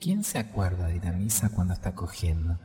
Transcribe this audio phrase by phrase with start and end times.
[0.00, 2.58] ¿Quién se acuerda de la misa cuando está cogiendo?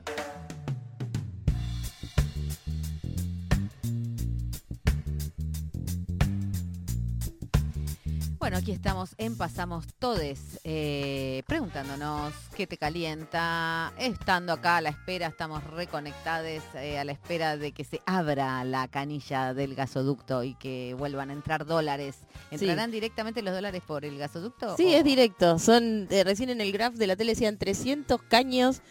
[8.56, 14.92] Bueno, aquí estamos en Pasamos Todes, eh, preguntándonos qué te calienta, estando acá a la
[14.92, 20.42] espera, estamos reconectados eh, a la espera de que se abra la canilla del gasoducto
[20.46, 22.16] y que vuelvan a entrar dólares.
[22.50, 24.78] ¿Entrarán directamente los dólares por el gasoducto?
[24.78, 25.60] Sí, o- es directo.
[25.60, 28.82] Son eh, recién en el graph de la tele decían 300 caños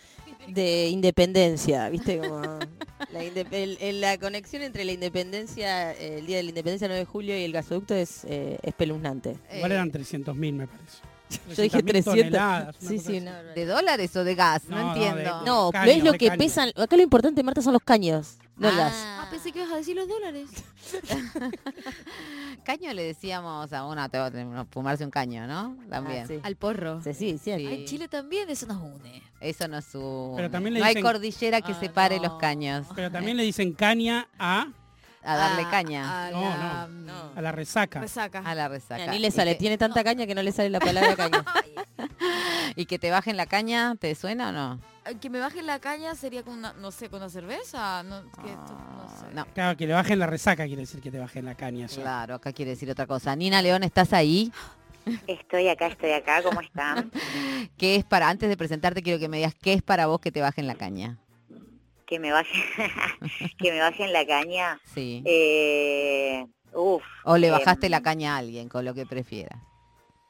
[0.46, 2.18] de independencia, ¿viste?
[2.18, 2.58] Como
[3.14, 6.88] la, indep- el- el- la conexión entre la independencia, eh, el día de la independencia
[6.88, 9.36] 9 de julio y el gasoducto es eh, espeluznante.
[9.54, 10.98] Igual Eh, eran 300.000, me parece.
[11.56, 12.04] Yo dije 300.000 300.
[12.04, 13.32] toneladas, una Sí, sí, no.
[13.54, 14.64] ¿De dólares o de gas?
[14.68, 15.42] No, entiendo.
[15.46, 16.44] No, Caños, es lo que caños.
[16.44, 16.70] pesan.
[16.76, 18.78] Acá lo importante, Marta, son los caños, no el Ah.
[18.78, 18.92] gas.
[18.96, 20.48] Ah, pensé que ibas a decir los dólares.
[22.64, 24.26] Caño le decíamos a va
[24.60, 25.76] a fumarse un caño, ¿no?
[25.90, 26.24] También.
[26.24, 26.40] Ah, sí.
[26.42, 27.02] Al porro.
[27.02, 27.54] Sí, sí, sí.
[27.56, 27.66] Sí.
[27.66, 29.22] En Chile también eso nos une.
[29.40, 30.32] Eso no es su...
[30.36, 32.22] Pero también le no hay dicen- cordillera que Ah, separe no.
[32.24, 32.86] los caños.
[32.94, 34.68] Pero también le dicen caña a,
[35.22, 36.26] A darle Ah, caña.
[36.26, 38.00] A No, la, no, mm, a la resaca.
[38.00, 38.40] resaca.
[38.44, 39.06] A la resaca.
[39.10, 41.44] Ni le sale, tiene tanta caña que no le sale la palabra caña.
[42.76, 44.80] Y que te bajen la caña, ¿te suena o no?
[45.06, 48.02] Eh, Que me bajen la caña sería con una, no sé, con una cerveza.
[48.02, 49.26] No, que esto- no sé.
[49.26, 49.46] Ah, no.
[49.54, 52.02] Claro, que le bajen la resaca quiere decir que te bajen la caña ya.
[52.02, 53.34] Claro, acá quiere decir otra cosa.
[53.36, 54.50] Nina León, ¿estás ahí?
[55.26, 57.10] Estoy acá, estoy acá, ¿cómo están?
[57.78, 60.32] ¿Qué es para, antes de presentarte, quiero que me digas qué es para vos que
[60.32, 61.18] te bajen la caña?
[62.06, 62.62] Que me bajen,
[63.58, 64.80] que me bajen la caña.
[64.94, 65.22] Sí.
[65.26, 67.02] Eh, uf.
[67.24, 69.58] o le em, bajaste la caña a alguien, con lo que prefieras.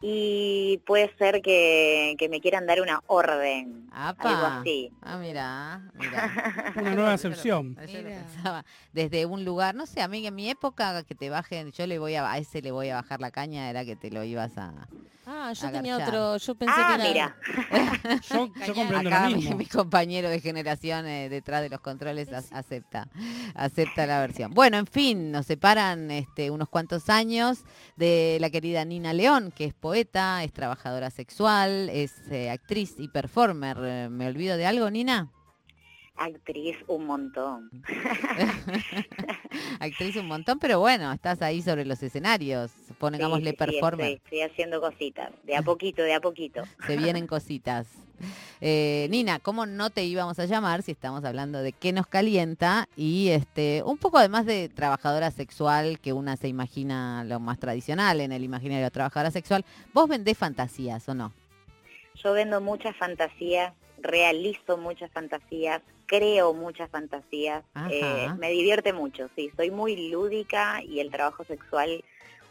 [0.07, 4.61] Y puede ser que, que me quieran dar una orden, algo ¡Apa!
[4.61, 4.91] así.
[5.01, 6.75] Ah, mira, mira.
[6.77, 7.75] Una nueva acepción.
[7.75, 8.67] Lo pensaba.
[8.93, 11.99] Desde un lugar, no sé, a mí en mi época que te bajen, yo le
[11.99, 14.59] voy a, a ese le voy a bajar la caña, era que te lo ibas
[14.59, 14.89] a...
[15.27, 17.09] Ah, yo tenía otro, yo pensé Ah, que era...
[17.09, 17.37] mira.
[18.31, 19.57] Yo, yo comprendo Acá lo mi, mismo.
[19.57, 23.09] mi compañero de generación eh, detrás de los controles ac- acepta,
[23.55, 24.53] acepta la versión.
[24.53, 27.65] Bueno, en fin, nos separan este, unos cuantos años
[27.97, 33.09] de la querida Nina León, que es poeta, es trabajadora sexual, es eh, actriz y
[33.09, 34.11] performer.
[34.11, 35.31] ¿Me olvido de algo, Nina?
[36.17, 37.71] Actriz, un montón.
[39.81, 44.07] actriz un montón, pero bueno, estás ahí sobre los escenarios, pongámosle Sí, sí, sí, performer.
[44.07, 46.63] estoy, estoy haciendo cositas, de a poquito, de a poquito.
[46.87, 47.89] Se vienen cositas.
[48.61, 52.89] Eh, Nina, ¿cómo no te íbamos a llamar si estamos hablando de qué nos calienta
[52.97, 58.21] y este un poco además de trabajadora sexual que una se imagina lo más tradicional
[58.21, 61.33] en el imaginario de trabajadora sexual, vos vendés fantasías o no?
[62.23, 63.75] Yo vendo muchas fantasías,
[64.05, 71.01] realizo muchas fantasías, creo muchas fantasías, eh, me divierte mucho, sí, soy muy lúdica y
[71.01, 72.05] el trabajo sexual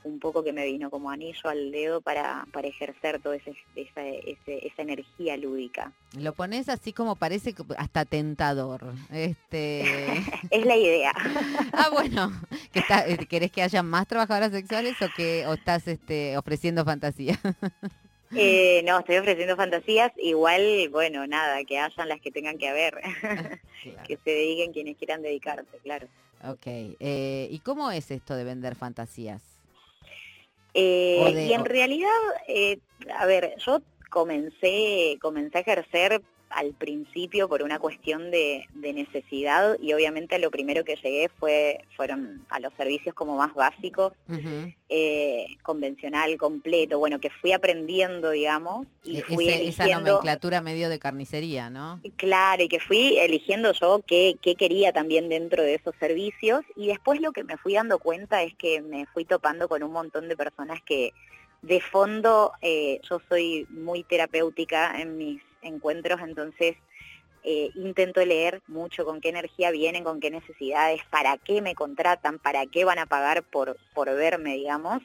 [0.03, 4.02] un poco que me vino como anillo al dedo para, para ejercer toda ese, esa,
[4.06, 5.94] esa energía lúdica.
[6.19, 8.81] Lo pones así como parece hasta tentador.
[9.14, 9.84] Este,
[10.50, 11.14] Es la idea.
[11.72, 12.34] ah, bueno,
[12.74, 16.84] que está- eh, ¿querés que haya más trabajadoras sexuales o que o estás este, ofreciendo
[16.84, 17.40] fantasía?
[18.36, 23.00] Eh, no, estoy ofreciendo fantasías, igual, bueno, nada, que hayan las que tengan que haber,
[24.08, 26.08] que se dediquen quienes quieran dedicarse, claro.
[26.46, 29.42] Ok, eh, ¿y cómo es esto de vender fantasías?
[30.74, 32.10] Eh, de- y en o- realidad,
[32.48, 32.80] eh,
[33.18, 36.22] a ver, yo comencé, comencé a ejercer
[36.56, 41.80] al principio por una cuestión de, de necesidad y obviamente lo primero que llegué fue
[41.96, 44.14] fueron a los servicios como más básicos,
[44.90, 50.09] eh, convencional, completo, bueno, que fui aprendiendo, digamos, y E- fui ese- esa eligiendo...
[50.12, 52.00] nomenclatura medio de carnicería, ¿no?
[52.18, 56.88] Claro, y que fui eligiendo yo qué, qué quería también dentro de esos servicios y
[56.88, 60.28] después lo que me fui dando cuenta es que me fui topando con un montón
[60.28, 61.12] de personas que
[61.62, 66.75] de fondo eh, yo soy muy terapéutica en mis encuentros, entonces
[67.46, 72.40] eh, intento leer mucho con qué energía vienen, con qué necesidades, para qué me contratan,
[72.40, 75.02] para qué van a pagar por, por verme, digamos.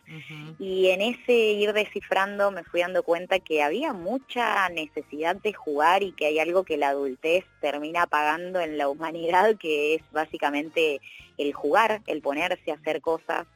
[0.59, 6.05] Y en ese ir descifrando me fui dando cuenta que había mucha necesidad de jugar
[6.05, 11.01] y que hay algo que la adultez termina apagando en la humanidad, que es básicamente
[11.39, 13.47] el jugar, el ponerse a hacer cosas,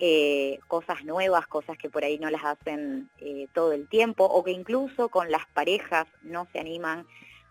[0.00, 4.42] eh, cosas nuevas, cosas que por ahí no las hacen eh, todo el tiempo, o
[4.42, 7.06] que incluso con las parejas no se animan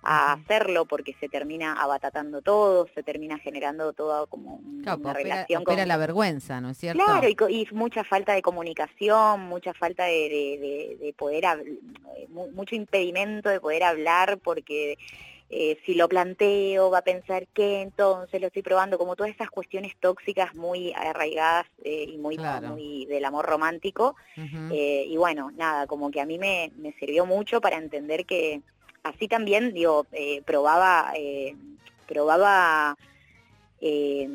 [0.06, 5.14] a hacerlo porque se termina abatatando todo, se termina generando toda como Claro, una opera,
[5.14, 7.04] relación opera con, la vergüenza, ¿no es cierto?
[7.04, 12.28] Claro, y, y mucha falta de comunicación, mucha falta de, de- de- de poder, eh,
[12.30, 14.98] mu- mucho impedimento de poder hablar porque
[15.50, 19.50] eh, si lo planteo va a pensar que entonces lo estoy probando, como todas esas
[19.50, 22.70] cuestiones tóxicas muy arraigadas eh, y muy, Claro.
[22.70, 24.16] muy del amor romántico.
[24.72, 28.62] Eh, y bueno, nada, como que a mí me, me sirvió mucho para entender que
[29.06, 31.56] así también, digo, eh, probaba, eh,
[32.08, 32.98] probaba
[33.80, 34.28] eh,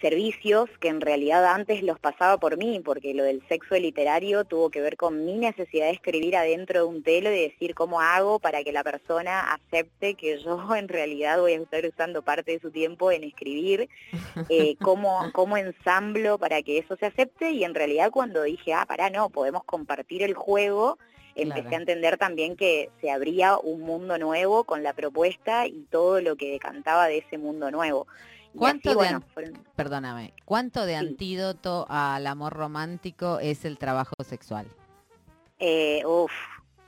[0.00, 4.68] servicios que en realidad antes los pasaba por mí, porque lo del sexo literario tuvo
[4.68, 8.38] que ver con mi necesidad de escribir adentro de un telo y decir cómo hago
[8.38, 12.60] para que la persona acepte que yo en realidad voy a estar usando parte de
[12.60, 13.88] su tiempo en escribir,
[14.50, 17.52] eh, cómo, cómo ensamblo para que eso se acepte.
[17.52, 20.98] Y en realidad cuando dije, ah, pará, no, podemos compartir el juego,
[21.34, 21.76] empecé Claro.
[21.76, 26.36] a entender también que se abría un mundo nuevo con la propuesta y todo lo
[26.36, 28.06] que decantaba de ese mundo nuevo.
[28.56, 30.98] ¿Cuánto así, de bueno, fueron- Perdóname, ¿cuánto de Sí.
[30.98, 34.66] antídoto al amor romántico es el trabajo sexual?
[35.58, 36.30] Eh, uf,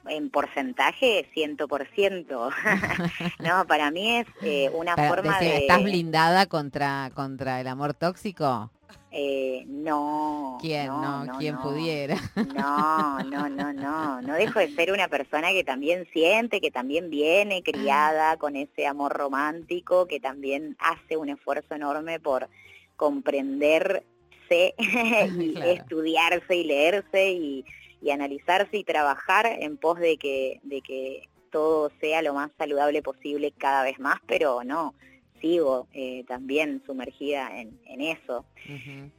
[0.09, 2.51] en porcentaje, 100%.
[3.41, 5.57] no, para mí es eh, una forma de...
[5.59, 8.71] ¿Estás blindada contra, contra el amor tóxico?
[9.11, 10.59] Eh, no.
[10.61, 10.89] ¿Quién?
[10.89, 11.63] No, ¿quién no.
[11.63, 12.17] pudiera?
[12.55, 14.21] No, no, no, no.
[14.21, 18.87] No dejo de ser una persona que también siente, que también viene criada con ese
[18.87, 22.49] amor romántico, que también hace un esfuerzo enorme por
[22.97, 24.05] comprenderse
[24.79, 25.71] y Claro.
[25.71, 27.65] estudiarse y leerse y,
[28.03, 33.03] y analizarse y trabajar en pos de que, de que todo sea lo más saludable
[33.03, 34.95] posible cada vez más, pero no,
[35.41, 38.45] sigo eh, también sumergida en, en eso.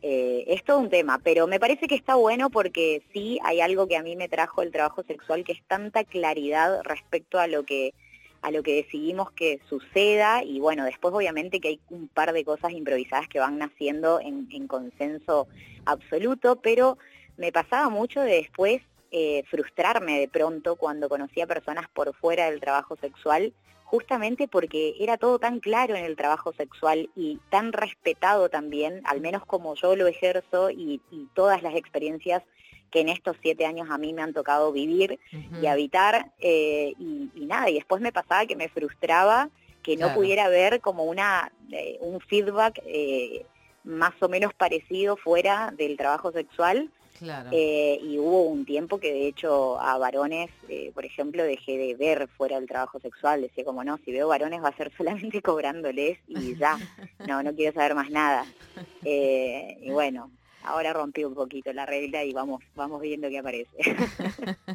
[0.01, 3.87] Eh, es todo un tema, pero me parece que está bueno porque sí hay algo
[3.87, 7.63] que a mí me trajo el trabajo sexual, que es tanta claridad respecto a lo
[7.63, 7.93] que
[8.43, 12.45] a lo que decidimos que suceda y bueno, después obviamente que hay un par de
[12.45, 15.47] cosas improvisadas que van naciendo en, en consenso
[15.85, 16.99] absoluto, pero
[17.35, 18.81] me pasaba mucho de después
[19.11, 23.53] eh, frustrarme de pronto cuando conocía personas por fuera del trabajo sexual,
[23.89, 29.22] justamente porque era todo tan claro en el trabajo sexual y tan respetado también, al
[29.22, 32.44] menos como yo lo ejerzo y, y todas las experiencias
[32.92, 35.19] que en estos siete años a mí me han tocado vivir
[35.62, 39.50] y habitar eh, y, y nada, y después me pasaba que me frustraba
[39.84, 40.16] que no Claro.
[40.16, 43.45] pudiera ver como una eh, un feedback eh,
[43.86, 47.49] más o menos parecido fuera del trabajo sexual Claro.
[47.51, 51.95] eh, y hubo un tiempo que de hecho a varones, eh, por ejemplo, dejé de
[51.95, 55.41] ver fuera del trabajo sexual, decía como no, si veo varones va a ser solamente
[55.41, 56.77] cobrándoles y ya,
[57.27, 58.45] no, no quiero saber más nada.
[59.03, 60.31] Eh, y bueno,
[60.63, 63.77] ahora rompí un poquito la regla y vamos, vamos viendo qué aparece.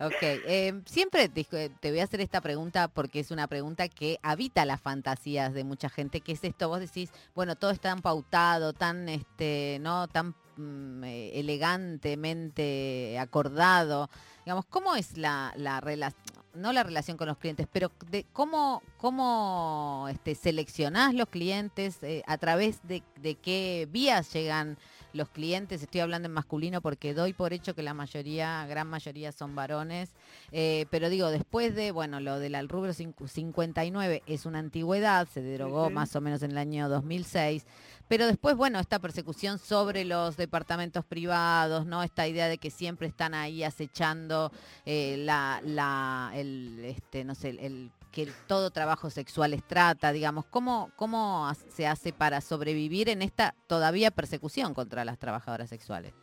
[0.00, 4.18] Ok, eh, siempre te, te voy a hacer esta pregunta porque es una pregunta que
[4.22, 8.02] habita las fantasías de mucha gente, que es esto, vos decís, bueno, todo es tan
[8.02, 14.10] pautado, tan, este, no, tan mm, eh, elegantemente acordado,
[14.44, 16.22] digamos, ¿cómo es la, la relación?
[16.54, 22.22] No la relación con los clientes, pero de cómo, cómo este, seleccionás los clientes, eh,
[22.28, 24.78] a través de, de qué vías llegan
[25.14, 29.32] los clientes, estoy hablando en masculino porque doy por hecho que la mayoría, gran mayoría
[29.32, 30.10] son varones,
[30.52, 35.40] eh, pero digo, después de, bueno, lo del rubro cincu- 59 es una antigüedad, se
[35.40, 37.64] derogó más o menos en el año 2006,
[38.08, 42.02] pero después, bueno, esta persecución sobre los departamentos privados, ¿no?
[42.02, 44.52] Esta idea de que siempre están ahí acechando
[44.84, 50.46] eh, la, la, el, este, no sé, el- que todo trabajo sexual es trata, digamos,
[50.46, 56.14] ¿cómo, cómo se hace para sobrevivir en esta todavía persecución contra las trabajadoras sexuales?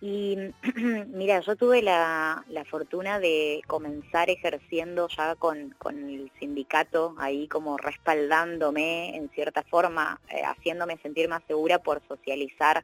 [0.00, 0.38] Y
[1.08, 7.46] mira, yo tuve la, la fortuna de comenzar ejerciendo ya con, con el sindicato ahí
[7.48, 12.82] como respaldándome en cierta forma, eh, haciéndome sentir más segura por socializar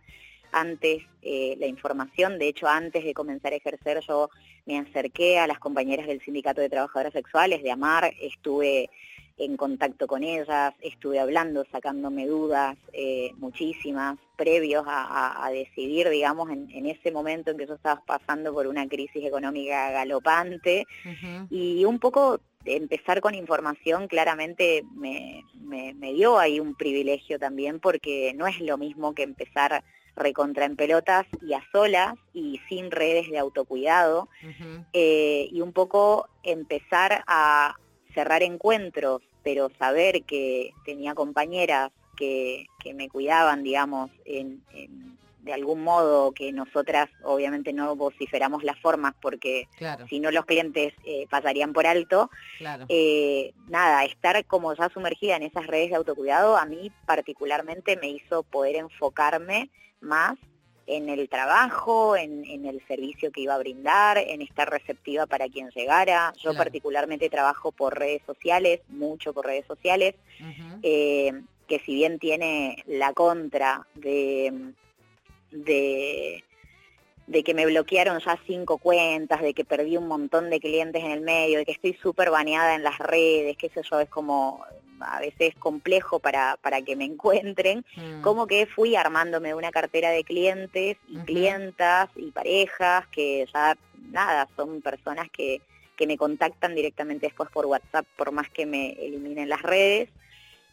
[0.52, 2.38] antes eh, la información.
[2.38, 4.30] De hecho, antes de comenzar a ejercer yo
[4.64, 8.90] me acerqué a las compañeras del sindicato de trabajadoras sexuales de AMAR, estuve
[9.38, 16.08] en contacto con ellas, estuve hablando, sacándome dudas, eh, muchísimas, previos a, a- a decidir,
[16.08, 20.86] digamos, en, en ese momento en que yo estaba pasando por una crisis económica galopante
[21.50, 27.78] y un poco empezar con información claramente me, me- me dio ahí un privilegio también
[27.78, 29.84] porque no es lo mismo que empezar
[30.16, 34.28] recontra en pelotas y a solas y sin redes de autocuidado
[34.92, 37.74] eh, y un poco empezar a
[38.14, 45.52] cerrar encuentros, pero saber que tenía compañeras que, que me cuidaban, digamos, en, en- de
[45.54, 50.92] algún modo que nosotras obviamente no vociferamos las formas porque Claro, si no los clientes
[51.04, 52.30] eh, pasarían por alto.
[52.58, 52.84] claro.
[52.88, 58.08] Eh, nada, estar como ya sumergida en esas redes de autocuidado a mí particularmente me
[58.10, 60.34] hizo poder enfocarme más
[60.88, 65.48] en el trabajo, en, en el servicio que iba a brindar, en estar receptiva para
[65.48, 66.32] quien llegara.
[66.36, 66.58] Yo Claro.
[66.58, 70.14] particularmente trabajo por redes sociales, mucho por redes sociales,
[70.82, 71.32] eh,
[71.66, 74.52] que si bien tiene la contra de,
[75.50, 76.42] de
[77.26, 81.10] de que me bloquearon ya cinco cuentas, de que perdí un montón de clientes en
[81.10, 84.64] el medio, de que estoy súper baneada en las redes, que eso yo, es como
[85.00, 88.22] a veces complejo para, para que me encuentren, Mm.
[88.22, 93.76] como que fui armándome una cartera de clientes y clientas y parejas que ya,
[94.12, 95.60] nada, son personas que,
[95.96, 100.10] que me contactan directamente después por WhatsApp, por más que me eliminen las redes.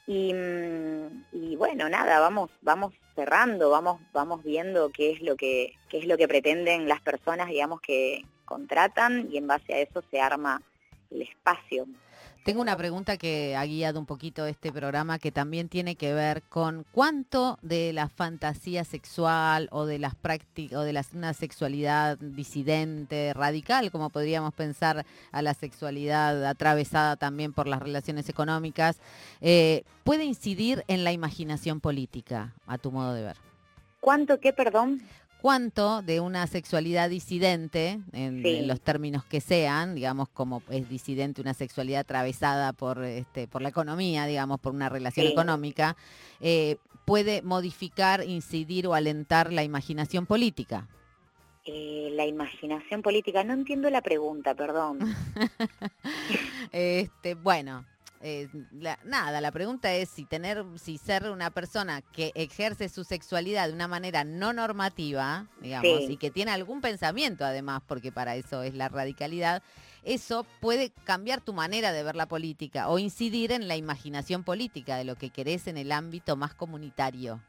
[0.06, 5.74] Y, mm, y bueno, nada, vamos, vamos cerrando, vamos, vamos viendo qué es lo que,
[5.90, 10.04] qué es lo que pretenden las personas, digamos, que contratan y en base a eso
[10.12, 10.62] se arma
[11.12, 11.86] el espacio.
[12.44, 16.44] Tengo una pregunta que ha guiado un poquito este programa que también tiene que ver
[16.44, 22.18] con cuánto de la fantasía sexual o de las prácticas o de las, una sexualidad
[22.18, 28.98] disidente, radical, como podríamos pensar a la sexualidad atravesada también por las relaciones económicas,
[29.40, 33.38] eh, puede incidir en la imaginación política, a tu modo de ver.
[34.02, 35.02] ¿Cuánto qué, perdón?
[35.44, 38.60] Cuánto de una sexualidad disidente, en, Sí.
[38.60, 43.62] en los términos que sean, digamos, como es disidente una sexualidad atravesada por, este, por
[43.62, 45.34] la economía, digamos, por una relación Sí.
[45.34, 45.98] económica,
[46.40, 50.88] eh, puede modificar, incidir o alentar la imaginación política.
[51.66, 55.00] Eh, la imaginación política, no entiendo la pregunta, perdón.
[56.72, 57.86] Este, bueno,
[58.26, 63.04] eh, la- nada, la pregunta es si tener, si ser una persona que ejerce su
[63.04, 66.14] sexualidad de una manera no normativa, digamos, Sí.
[66.14, 69.62] y que tiene algún pensamiento además, porque para eso es la radicalidad,
[70.04, 74.96] eso puede cambiar tu manera de ver la política o incidir en la imaginación política
[74.98, 77.42] de lo que querés en el ámbito más comunitario.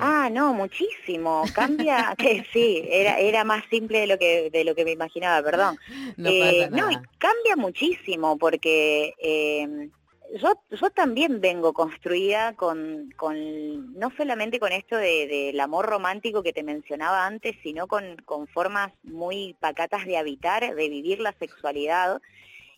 [0.00, 1.44] Ah, no, muchísimo.
[1.54, 5.40] Cambia, que sí, era, era más simple de lo que de lo que me imaginaba,
[5.44, 5.78] perdón.
[6.16, 9.90] No Eh, no, y cambia muchísimo porque eh,
[10.34, 16.42] yo, yo también vengo construida con, con no solamente con esto de- del amor romántico
[16.42, 21.32] que te mencionaba antes, sino con, con formas muy pacatas de habitar, de vivir la
[21.38, 22.20] sexualidad.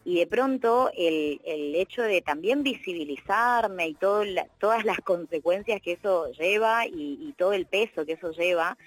[0.05, 5.81] Y de pronto el, el hecho de también visibilizarme y todo la- todas las consecuencias
[5.83, 8.79] que eso lleva y, y todo el peso que eso lleva,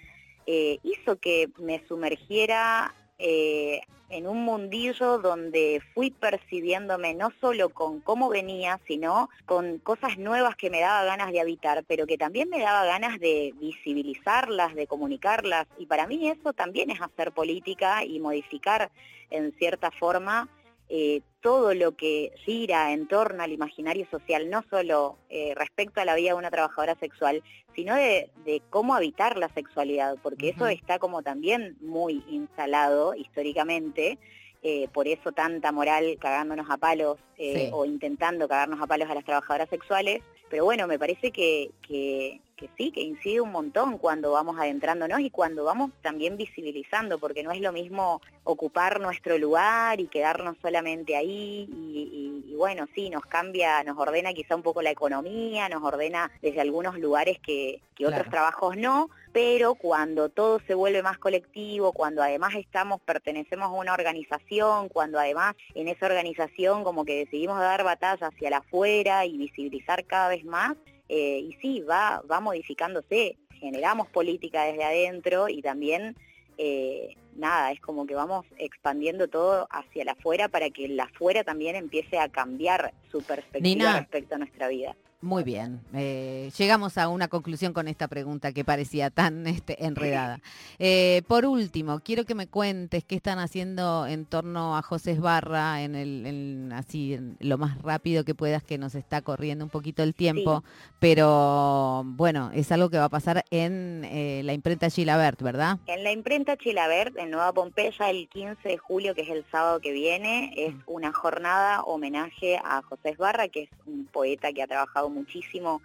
[0.46, 8.01] eh, hizo que me sumergiera eh, en un mundillo donde fui percibiéndome no solo con
[8.01, 12.50] cómo venía, sino con cosas nuevas que me daba ganas de habitar, pero que también
[12.50, 15.68] me daba ganas de visibilizarlas, de comunicarlas.
[15.78, 18.92] Y para mí eso también es hacer política y modificar
[19.30, 20.50] en cierta forma
[20.89, 26.05] eh, todo lo que gira en torno al imaginario social, no solo eh, respecto a
[26.05, 27.41] la vida de una trabajadora sexual,
[27.75, 34.17] sino de, de cómo habitar la sexualidad, porque eso está como también muy instalado históricamente,
[34.62, 37.69] eh, por eso tanta moral cagándonos a palos eh, Sí.
[37.72, 42.41] o intentando cagarnos a palos a las trabajadoras sexuales, pero bueno, me parece que, que,
[42.60, 47.42] que sí, que incide un montón cuando vamos adentrándonos y cuando vamos también visibilizando, porque
[47.42, 52.88] no es lo mismo ocupar nuestro lugar y quedarnos solamente ahí y, y- y bueno,
[52.94, 57.39] sí, nos cambia, nos ordena quizá un poco la economía, nos ordena desde algunos lugares
[57.39, 63.00] que, que otros trabajos no, pero cuando todo se vuelve más colectivo, cuando además estamos,
[63.01, 68.48] pertenecemos a una organización, cuando además en esa organización como que decidimos dar batalla hacia
[68.50, 70.75] el afuera y visibilizar cada vez más,
[71.10, 76.16] eh, y sí, va, va modificándose, generamos política desde adentro y también,
[76.58, 81.44] eh, nada, es como que vamos expandiendo todo hacia el afuera para que el afuera
[81.44, 84.00] también empiece a cambiar su perspectiva Nina.
[84.00, 84.96] respecto a nuestra vida.
[85.22, 90.40] Muy bien, eh, llegamos a una conclusión con esta pregunta que parecía tan este, enredada.
[90.80, 95.82] Eh, por último, quiero que me cuentes qué están haciendo en torno a José Esbarra,
[95.82, 99.70] en el, en- así en lo más rápido que puedas, que nos está corriendo un
[99.70, 100.64] poquito el tiempo,
[101.00, 105.80] pero bueno, es algo que va a pasar en eh, la imprenta Gilabert, ¿verdad?
[105.88, 109.82] En la imprenta Chilabert, en Nueva Pompeya, el 15 de julio, que es el sábado
[109.82, 114.68] que viene, es una jornada homenaje a José Esbarra, que es un poeta que ha
[114.68, 115.82] trabajado muchísimo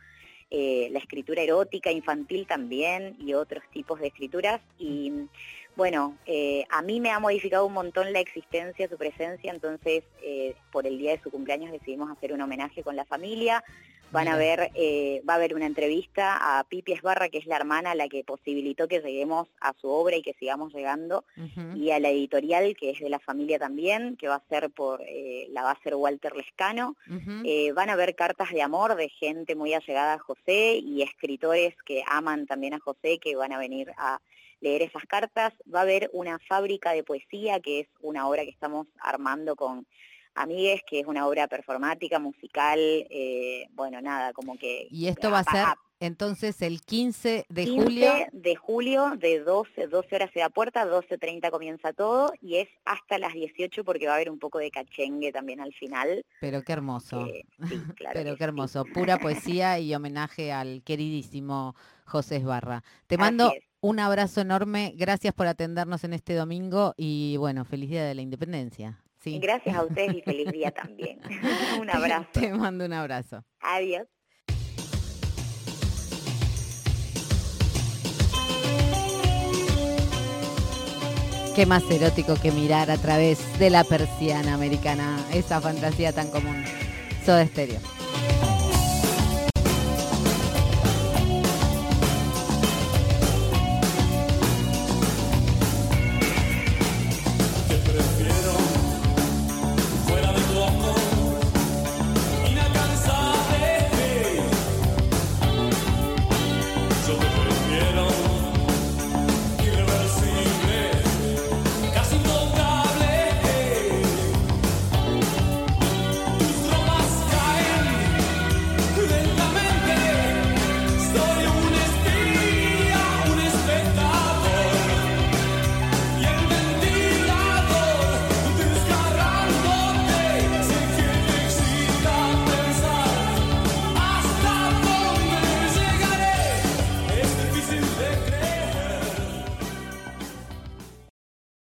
[0.50, 4.60] eh, la escritura erótica, infantil también, y otros tipos de escrituras.
[4.78, 5.12] Y
[5.76, 10.54] bueno, eh, a mí me ha modificado un montón la existencia, su presencia, entonces eh,
[10.70, 13.62] por el día de su cumpleaños decidimos hacer un homenaje con la familia.
[14.14, 17.56] Van a ver, eh, va a haber una entrevista a Pipi Esbarra, que es la
[17.56, 21.24] hermana la que posibilitó que lleguemos a su obra y que sigamos llegando,
[21.74, 25.02] y a la editorial, que es de la familia también, que va a ser por,
[25.02, 26.94] eh, la va a hacer Walter Lescano.
[27.44, 31.74] Eh, van a haber cartas de amor de gente muy allegada a José y escritores
[31.84, 34.20] que aman también a José, que van a venir a
[34.64, 35.52] leer esas cartas.
[35.72, 39.86] Va a haber una fábrica de poesía, que es una obra que estamos armando con
[40.34, 44.88] amigues, que es una obra performática, musical, eh, bueno, nada, como que...
[44.90, 45.64] Y esto va a ser
[46.00, 50.84] Entonces el 15 de 15 julio, de julio de 12, 12 horas se da puerta,
[50.86, 54.70] 12.30 comienza todo y es hasta las 18 porque va a haber un poco de
[54.70, 56.24] cachengue también al final.
[56.40, 57.26] pero qué hermoso.
[57.26, 58.44] Eh, sí, claro Pero qué sí.
[58.44, 62.82] hermoso, pura poesía y homenaje al queridísimo José Esbarra.
[63.06, 63.62] Te mando es.
[63.84, 68.22] Un abrazo enorme, gracias por atendernos en este domingo y bueno, feliz día de la
[68.22, 68.98] independencia.
[69.20, 69.38] Sí.
[69.38, 71.20] Gracias a ustedes y feliz día también.
[71.78, 72.30] un abrazo.
[72.32, 73.44] Te mando un abrazo.
[73.60, 74.06] Adiós.
[81.54, 86.64] Qué más erótico que mirar a través de la persiana americana, esa fantasía tan común.
[87.22, 87.80] Soda Stereo.